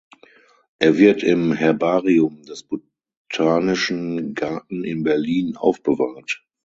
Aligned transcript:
Er 0.79 0.97
wird 0.97 1.21
im 1.21 1.53
Herbarium 1.53 2.41
des 2.41 2.63
Botanischen 2.67 4.33
Garten 4.33 4.83
in 4.83 5.03
Berlin 5.03 5.55
aufbewahrt. 5.55 6.43